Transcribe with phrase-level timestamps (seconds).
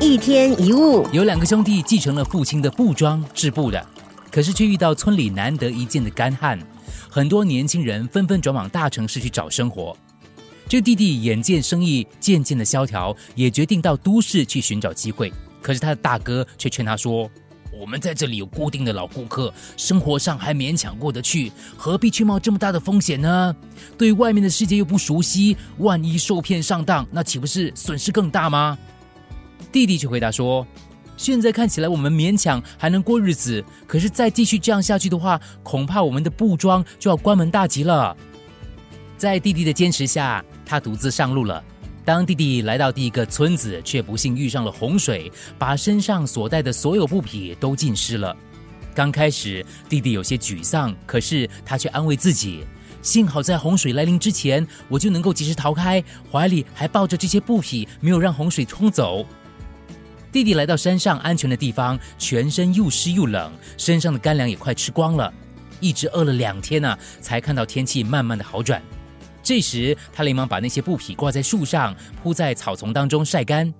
[0.00, 3.84] 一天一物，有两个兄弟继承了父亲的布庄织布的，
[4.30, 6.56] 可是却遇到村里难得一见的干旱，
[7.10, 9.96] 很多年轻人纷纷转往大城市去找生活。
[10.68, 15.32] 这弟弟眼见生意渐渐的萧条，也决定到都市去寻找机会。
[15.60, 17.28] 可是他的大哥却劝他说
[17.76, 23.56] ：“我们在这里有固定的老顾客，生活上还勉强过得去，何必去冒这么大的风险呢？
[23.98, 28.78] 对外面的世界又不熟悉，万一受骗上当，那岂不是损失更大吗？”
[29.70, 30.66] 弟弟却回答说
[31.16, 38.16] ：“现在看起来我们勉强还能过日子，可是再继续这样下去的话，恐怕我们的布庄就要关门大吉了。”
[39.18, 41.62] 在弟弟的坚持下，他独自上路了。
[42.04, 48.34] 当弟弟来到第一个村子，却不幸遇上了洪水，把身上所带的所有布匹都浸湿了。
[48.94, 52.64] 刚开始，弟弟有些沮丧，可是他却安慰自己：
[53.02, 56.02] 幸好在洪水来临之前，我就能够及时逃开，
[56.32, 59.26] 怀里还抱着这些布匹，没有让洪水冲走。
[60.38, 65.34] 弟弟来到山上安全的地方，全身又湿又冷，身上的干粮也快吃光了，
[65.80, 68.80] 一直饿了两天呢，才看到天气慢慢的好转。
[69.42, 73.74] 这时，他连忙把那些布匹挂在树上，铺在草丛当中晒干。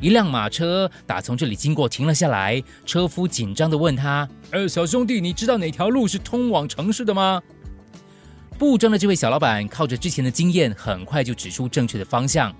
[0.00, 2.62] 一辆马车打从这里经过，停了下来。
[2.86, 7.42] 车夫紧张地问他：“呃，小兄弟，你知道哪条路是通往城市的吗？”
[8.62, 12.54] 布庄的这位小老板靠着之前的经验，很快就指出正确的方向。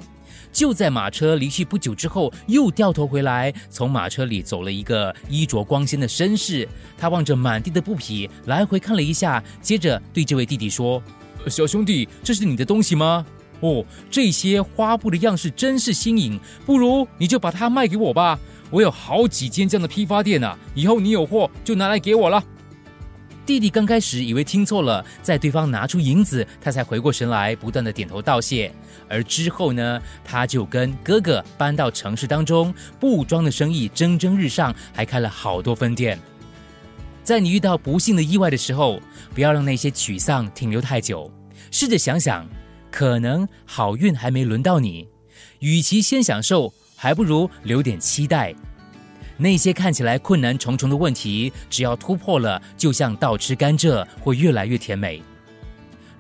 [0.51, 6.69] 就在马车离去不久之后，又掉头回来，从马车里走了一个衣着光鲜的绅士。
[6.99, 11.01] 他望着满地的布匹，来回看了一下，接着对这位弟弟说
[11.47, 13.25] ：“小兄弟，这是你的东西吗？
[13.61, 16.37] 哦，这些花布的样式真是新颖，
[16.67, 18.37] 不如你就把它卖给我吧。
[18.73, 22.43] 我有好几间这样的批发店呢，以后你有货就拿来给我了。”
[23.45, 28.73] 弟弟刚开始以为听错了，在对方拿出银子，他才回过神来，不断的点头道谢。
[29.09, 36.17] 而之后呢，他就跟哥哥搬到城市当中，布庄的生意蒸蒸日上，还开了好多分店。
[37.25, 39.01] 在你遇到不幸的意外的时候，
[39.35, 41.29] 不要让那些沮丧停留太久，
[41.73, 42.49] 试着想想，
[42.93, 45.09] 可能好运还没轮到你。
[45.59, 48.55] 与其先享受，还不如留点期待。
[49.43, 55.21] 那些看起来困难重重的问题，只要突破了，就像倒吃甘蔗，会越来越甜美。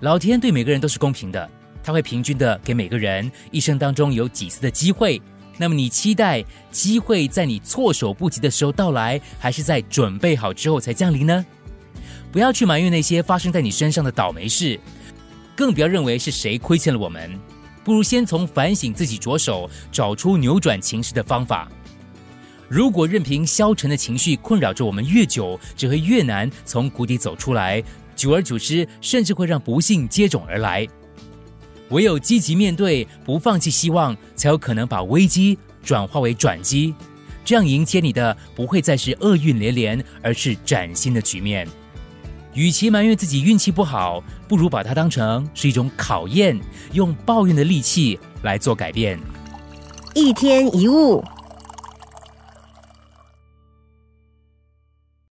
[0.00, 1.48] 老天对每个人都是公平的，
[1.84, 5.22] 他会平均的给每个人一生当中有几次的机会。
[5.56, 11.46] 那么，你期待机会在你措手不及的时候到来，还是在准备好之后才降临呢？
[12.32, 14.80] 不要去埋怨那些发生在你身上的倒霉事，
[15.54, 17.30] 更不要认为是谁亏欠了我们。
[17.84, 21.70] 不如先从反省自己着手，找出扭转情势的方法。
[22.72, 27.84] 如果任凭消沉的情绪困扰着我们越久，只会越难从谷底走出来。
[28.16, 30.88] 久而久之，甚至会让不幸接踵而来。
[31.90, 36.94] 唯有积极面对，不放弃希望，才有可能把危机转化为转机。
[37.44, 41.68] 这样迎接你的不会再是厄运连连，而是崭新的局面。
[42.54, 46.58] 与其埋怨自己运气不好，不如把它当成是一种考验，
[46.94, 49.20] 用抱怨的力气来做改变。
[50.14, 51.22] 一天一物。